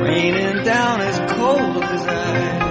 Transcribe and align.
raining 0.00 0.64
down 0.64 1.00
as 1.00 1.32
cold 1.32 1.84
as 1.84 2.06
ice. 2.06 2.69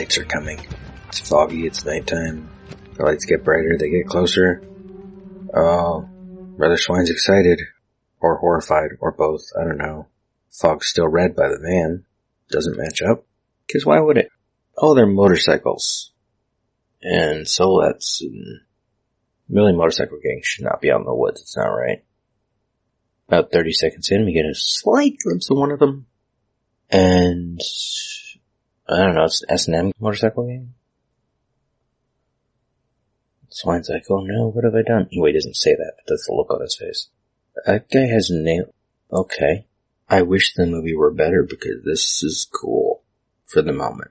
Lights 0.00 0.16
are 0.16 0.24
coming. 0.24 0.58
It's 1.08 1.20
foggy, 1.28 1.66
it's 1.66 1.84
nighttime. 1.84 2.48
The 2.94 3.04
lights 3.04 3.26
get 3.26 3.44
brighter, 3.44 3.76
they 3.76 3.90
get 3.90 4.06
closer. 4.06 4.62
Oh, 5.54 6.08
Brother 6.56 6.78
Swine's 6.78 7.10
excited. 7.10 7.60
Or 8.18 8.38
horrified, 8.38 8.92
or 9.00 9.12
both, 9.12 9.42
I 9.60 9.64
don't 9.64 9.76
know. 9.76 10.06
Fog's 10.50 10.88
still 10.88 11.06
red 11.06 11.36
by 11.36 11.48
the 11.48 11.58
van. 11.58 12.06
Doesn't 12.50 12.78
match 12.78 13.02
up. 13.02 13.26
Cause 13.70 13.84
why 13.84 14.00
would 14.00 14.16
it? 14.16 14.30
Oh, 14.78 14.94
they're 14.94 15.04
motorcycles. 15.04 16.12
And 17.02 17.46
so 17.46 17.82
that's... 17.82 18.22
really 19.50 19.74
motorcycle 19.74 20.18
gang 20.22 20.40
should 20.42 20.64
not 20.64 20.80
be 20.80 20.90
out 20.90 21.00
in 21.00 21.06
the 21.06 21.14
woods, 21.14 21.42
it's 21.42 21.58
not 21.58 21.64
right. 21.66 22.02
About 23.28 23.52
30 23.52 23.72
seconds 23.72 24.10
in, 24.10 24.24
we 24.24 24.32
get 24.32 24.46
a 24.46 24.54
slight 24.54 25.18
glimpse 25.22 25.50
of 25.50 25.58
one 25.58 25.72
of 25.72 25.78
them. 25.78 26.06
And, 26.88 27.60
I 28.90 29.04
don't 29.04 29.14
know, 29.14 29.24
it's 29.24 29.44
S&M 29.48 29.92
motorcycle 30.00 30.48
gang? 30.48 30.74
Swine's 33.50 33.88
like, 33.88 34.04
oh 34.10 34.20
no, 34.24 34.50
what 34.50 34.64
have 34.64 34.74
I 34.74 34.82
done? 34.82 35.08
Well, 35.16 35.28
he 35.28 35.32
doesn't 35.32 35.56
say 35.56 35.74
that, 35.74 35.92
but 35.96 36.04
that's 36.08 36.26
the 36.26 36.34
look 36.34 36.50
on 36.50 36.60
his 36.60 36.76
face. 36.76 37.08
That 37.66 37.88
guy 37.88 38.06
has 38.06 38.30
nailed, 38.30 38.72
okay. 39.12 39.66
I 40.08 40.22
wish 40.22 40.54
the 40.54 40.66
movie 40.66 40.94
were 40.94 41.12
better 41.12 41.46
because 41.48 41.84
this 41.84 42.22
is 42.24 42.48
cool 42.52 43.04
for 43.44 43.62
the 43.62 43.72
moment. 43.72 44.10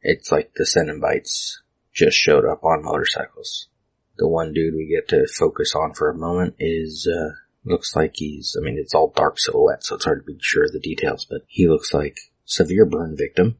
It's 0.00 0.32
like 0.32 0.54
the 0.54 0.64
Cenobites 0.64 1.56
just 1.92 2.16
showed 2.16 2.46
up 2.46 2.64
on 2.64 2.82
motorcycles. 2.82 3.68
The 4.16 4.28
one 4.28 4.54
dude 4.54 4.74
we 4.74 4.86
get 4.86 5.08
to 5.08 5.26
focus 5.26 5.74
on 5.74 5.92
for 5.92 6.08
a 6.08 6.16
moment 6.16 6.54
is, 6.58 7.06
uh, 7.06 7.32
looks 7.64 7.94
like 7.94 8.12
he's, 8.16 8.56
I 8.58 8.64
mean, 8.64 8.78
it's 8.78 8.94
all 8.94 9.12
dark 9.14 9.38
silhouette, 9.38 9.84
so 9.84 9.96
it's 9.96 10.04
hard 10.04 10.20
to 10.20 10.32
be 10.32 10.38
sure 10.40 10.64
of 10.64 10.72
the 10.72 10.80
details, 10.80 11.26
but 11.28 11.42
he 11.46 11.68
looks 11.68 11.92
like 11.92 12.16
severe 12.44 12.84
burn 12.84 13.16
victim 13.16 13.56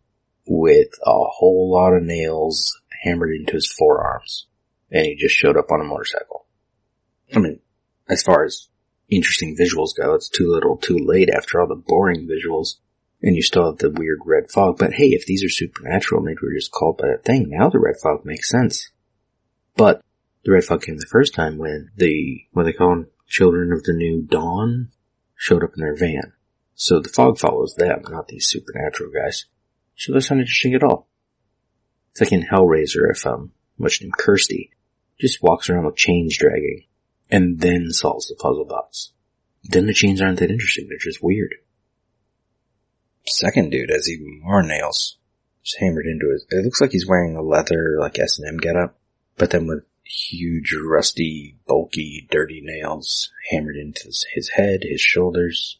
with 0.46 0.88
a 1.04 1.24
whole 1.24 1.70
lot 1.72 1.94
of 1.94 2.02
nails 2.02 2.80
hammered 3.02 3.34
into 3.34 3.54
his 3.54 3.70
forearms. 3.70 4.46
And 4.90 5.06
he 5.06 5.14
just 5.14 5.34
showed 5.34 5.56
up 5.56 5.70
on 5.70 5.80
a 5.80 5.84
motorcycle. 5.84 6.46
I 7.34 7.38
mean, 7.38 7.60
as 8.08 8.22
far 8.22 8.44
as 8.44 8.68
interesting 9.08 9.56
visuals 9.56 9.96
go, 9.96 10.14
it's 10.14 10.28
too 10.28 10.50
little 10.50 10.76
too 10.76 10.98
late 10.98 11.30
after 11.30 11.60
all 11.60 11.66
the 11.66 11.74
boring 11.74 12.28
visuals. 12.28 12.76
And 13.22 13.34
you 13.34 13.42
still 13.42 13.70
have 13.70 13.78
the 13.78 13.90
weird 13.90 14.20
red 14.26 14.50
fog. 14.50 14.78
But 14.78 14.92
hey, 14.92 15.08
if 15.08 15.24
these 15.24 15.42
are 15.42 15.48
supernatural 15.48 16.20
and 16.20 16.28
they 16.28 16.40
were 16.40 16.54
just 16.54 16.72
called 16.72 16.98
by 16.98 17.08
that 17.08 17.24
thing, 17.24 17.48
now 17.48 17.70
the 17.70 17.78
red 17.78 17.96
fog 17.96 18.24
makes 18.24 18.50
sense. 18.50 18.90
But 19.76 20.02
the 20.44 20.52
red 20.52 20.64
fog 20.64 20.82
came 20.82 20.98
the 20.98 21.06
first 21.06 21.34
time 21.34 21.56
when 21.56 21.90
the, 21.96 22.42
what 22.52 22.64
they 22.64 22.72
call 22.72 22.90
them, 22.90 23.08
children 23.26 23.72
of 23.72 23.82
the 23.84 23.94
new 23.94 24.20
dawn 24.20 24.90
showed 25.34 25.64
up 25.64 25.72
in 25.74 25.80
their 25.80 25.96
van. 25.96 26.34
So 26.74 27.00
the 27.00 27.08
fog 27.08 27.38
follows 27.38 27.74
them, 27.74 28.02
not 28.08 28.28
these 28.28 28.46
supernatural 28.46 29.10
guys. 29.10 29.46
So 29.96 30.12
that's 30.12 30.30
not 30.30 30.40
interesting 30.40 30.74
at 30.74 30.82
all. 30.82 31.08
It's 32.10 32.20
like 32.20 32.32
in 32.32 32.46
Hellraiser 32.46 33.10
if, 33.10 33.26
um, 33.26 33.52
much 33.78 34.00
named 34.00 34.16
Kirsty 34.16 34.70
just 35.18 35.42
walks 35.42 35.68
around 35.68 35.86
with 35.86 35.96
chains 35.96 36.36
dragging 36.36 36.84
and 37.30 37.60
then 37.60 37.90
solves 37.90 38.28
the 38.28 38.34
puzzle 38.34 38.64
box. 38.64 39.12
Then 39.64 39.86
the 39.86 39.94
chains 39.94 40.20
aren't 40.20 40.38
that 40.40 40.50
interesting, 40.50 40.88
they're 40.88 40.98
just 40.98 41.22
weird. 41.22 41.54
Second 43.26 43.70
dude 43.70 43.90
has 43.90 44.10
even 44.10 44.40
more 44.42 44.62
nails. 44.62 45.16
Just 45.62 45.78
hammered 45.78 46.06
into 46.06 46.30
his, 46.30 46.46
it 46.50 46.64
looks 46.64 46.80
like 46.80 46.90
he's 46.90 47.06
wearing 47.06 47.36
a 47.36 47.42
leather, 47.42 47.96
like 47.98 48.18
S&M 48.18 48.58
getup, 48.58 48.98
but 49.38 49.50
then 49.50 49.66
with 49.66 49.84
huge, 50.04 50.76
rusty, 50.84 51.56
bulky, 51.66 52.28
dirty 52.30 52.60
nails 52.62 53.32
hammered 53.50 53.76
into 53.76 54.04
his, 54.04 54.26
his 54.34 54.48
head, 54.50 54.80
his 54.82 55.00
shoulders. 55.00 55.78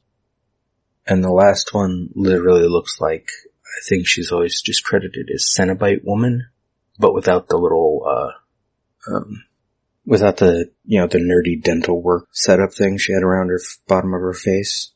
And 1.06 1.22
the 1.22 1.32
last 1.32 1.74
one 1.74 2.08
literally 2.14 2.66
looks 2.66 3.00
like, 3.00 3.28
I 3.64 3.80
think 3.88 4.06
she's 4.06 4.32
always 4.32 4.62
just 4.62 4.84
credited 4.84 5.28
as 5.34 5.42
Cenobite 5.42 6.04
woman, 6.04 6.46
but 6.98 7.14
without 7.14 7.48
the 7.48 7.58
little, 7.58 8.02
uh, 8.06 9.12
um, 9.14 9.44
without 10.06 10.38
the, 10.38 10.70
you 10.84 11.00
know, 11.00 11.06
the 11.06 11.18
nerdy 11.18 11.62
dental 11.62 12.00
work 12.00 12.28
setup 12.32 12.72
thing 12.72 12.96
she 12.96 13.12
had 13.12 13.22
around 13.22 13.48
her 13.48 13.60
f- 13.60 13.78
bottom 13.86 14.14
of 14.14 14.20
her 14.20 14.34
face. 14.34 14.92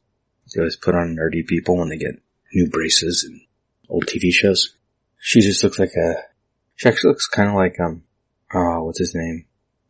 They 0.54 0.60
always 0.60 0.76
put 0.76 0.94
on 0.94 1.16
nerdy 1.16 1.46
people 1.46 1.76
when 1.76 1.90
they 1.90 1.98
get 1.98 2.22
new 2.54 2.70
braces 2.70 3.24
and 3.24 3.40
old 3.88 4.06
TV 4.06 4.32
shows. 4.32 4.74
She 5.18 5.40
just 5.40 5.62
looks 5.62 5.78
like 5.78 5.92
a, 5.94 6.14
she 6.76 6.88
actually 6.88 7.10
looks 7.10 7.26
kind 7.26 7.50
of 7.50 7.54
like, 7.54 7.78
um, 7.80 8.04
oh, 8.54 8.84
what's 8.84 8.98
his 9.00 9.14
name? 9.14 9.44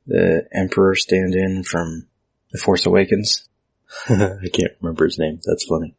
The 0.06 0.48
Emperor 0.52 0.94
stand-in 0.94 1.62
from 1.62 2.08
The 2.50 2.58
Force 2.58 2.86
Awakens. 2.86 3.46
I 4.08 4.48
can't 4.52 4.72
remember 4.80 5.04
his 5.04 5.18
name. 5.18 5.38
That's 5.44 5.64
funny. 5.64 5.94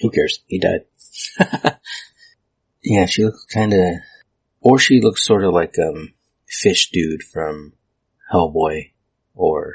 Who 0.00 0.10
cares? 0.10 0.40
He 0.46 0.58
died. 0.58 0.84
yeah, 2.82 3.06
she 3.06 3.24
looks 3.24 3.44
kinda, 3.46 4.00
or 4.60 4.78
she 4.78 5.00
looks 5.00 5.24
sort 5.24 5.44
of 5.44 5.52
like, 5.52 5.76
um, 5.78 6.14
fish 6.46 6.90
dude 6.90 7.22
from 7.22 7.72
Hellboy 8.32 8.92
or 9.34 9.74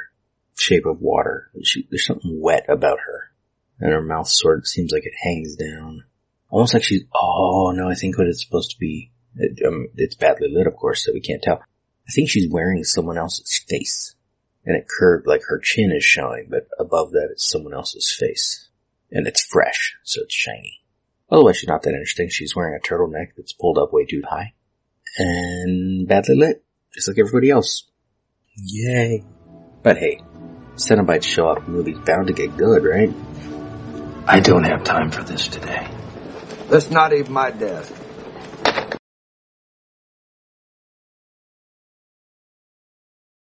Shape 0.57 0.85
of 0.85 1.02
Water. 1.02 1.50
She, 1.63 1.88
there's 1.90 2.06
something 2.06 2.40
wet 2.41 2.66
about 2.69 3.00
her. 3.06 3.31
And 3.80 3.91
her 3.91 4.02
mouth 4.02 4.28
sort 4.28 4.59
of 4.59 4.68
seems 4.68 4.91
like 4.91 5.06
it 5.06 5.13
hangs 5.24 5.56
down. 5.56 6.03
Almost 6.50 6.74
like 6.74 6.84
she's, 6.84 7.03
oh 7.13 7.72
no, 7.75 7.90
I 7.90 7.96
think 7.96 8.18
what 8.18 8.28
it's 8.28 8.44
supposed 8.44 8.72
to 8.72 8.78
be, 8.78 9.12
it, 9.36 9.66
um, 9.66 9.88
it's 9.96 10.16
badly 10.16 10.50
lit 10.51 10.68
of 10.68 10.75
course, 10.75 11.06
so 11.06 11.13
we 11.13 11.22
can't 11.22 11.41
tell. 11.41 11.62
I 12.07 12.12
think 12.12 12.30
she's 12.30 12.50
wearing 12.50 12.84
someone 12.84 13.18
else's 13.18 13.63
face. 13.68 14.16
And 14.66 14.75
it 14.75 14.88
curved 14.88 15.28
like 15.28 15.44
her 15.47 15.59
chin 15.59 15.91
is 15.91 16.03
showing, 16.03 16.47
but 16.50 16.68
above 16.78 17.12
that 17.12 17.30
it's 17.31 17.47
someone 17.47 17.74
else's 17.74 18.12
face. 18.12 18.69
And 19.11 19.27
it's 19.27 19.43
fresh, 19.43 19.95
so 20.03 20.21
it's 20.21 20.33
shiny. 20.33 20.81
Otherwise 21.31 21.57
she's 21.57 21.69
not 21.69 21.83
that 21.83 21.93
interesting. 21.93 22.29
She's 22.29 22.55
wearing 22.55 22.79
a 22.79 22.85
turtleneck 22.85 23.29
that's 23.35 23.53
pulled 23.53 23.77
up 23.77 23.93
way 23.93 24.05
too 24.05 24.23
high. 24.27 24.53
And 25.17 26.07
badly 26.07 26.35
lit, 26.35 26.63
just 26.93 27.07
like 27.07 27.17
everybody 27.19 27.49
else. 27.49 27.87
Yay. 28.55 29.23
But 29.81 29.97
hey, 29.97 30.21
Cenobites 30.75 31.23
show 31.23 31.49
up 31.49 31.67
in 31.67 31.73
movies 31.73 31.97
bound 32.05 32.27
to 32.27 32.33
get 32.33 32.55
good, 32.57 32.83
right? 32.83 33.13
I 34.27 34.39
don't 34.39 34.63
have 34.63 34.83
time 34.83 35.11
for 35.11 35.23
this 35.23 35.47
today. 35.47 35.89
That's 36.69 36.91
not 36.91 37.13
even 37.13 37.33
my 37.33 37.51
desk. 37.51 37.93